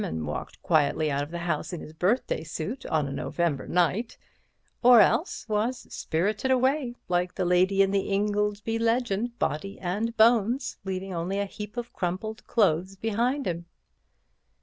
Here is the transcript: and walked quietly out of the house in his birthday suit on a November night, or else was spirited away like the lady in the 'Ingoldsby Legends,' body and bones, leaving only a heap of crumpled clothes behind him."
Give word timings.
and 0.03 0.25
walked 0.25 0.59
quietly 0.63 1.11
out 1.11 1.21
of 1.21 1.29
the 1.29 1.37
house 1.45 1.71
in 1.71 1.79
his 1.79 1.93
birthday 1.93 2.43
suit 2.43 2.87
on 2.87 3.07
a 3.07 3.11
November 3.11 3.67
night, 3.67 4.17
or 4.81 4.99
else 4.99 5.47
was 5.47 5.81
spirited 5.93 6.49
away 6.49 6.95
like 7.07 7.35
the 7.35 7.45
lady 7.45 7.83
in 7.83 7.91
the 7.91 8.09
'Ingoldsby 8.11 8.79
Legends,' 8.79 9.29
body 9.37 9.77
and 9.79 10.17
bones, 10.17 10.77
leaving 10.83 11.13
only 11.13 11.37
a 11.37 11.45
heap 11.45 11.77
of 11.77 11.93
crumpled 11.93 12.47
clothes 12.47 12.95
behind 12.95 13.45
him." 13.45 13.67